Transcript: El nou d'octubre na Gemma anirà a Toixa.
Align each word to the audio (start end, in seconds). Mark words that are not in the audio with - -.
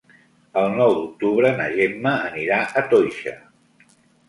El 0.61 0.71
nou 0.79 0.93
d'octubre 0.99 1.51
na 1.61 1.67
Gemma 1.77 2.15
anirà 2.31 2.59
a 2.83 2.85
Toixa. 2.95 3.37